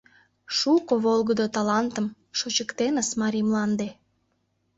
Шуко 0.57 0.93
волгыдо 1.05 1.45
талантым 1.55 2.07
Шочыктеныс 2.37 3.09
марий 3.21 3.45
мланде. 3.47 3.89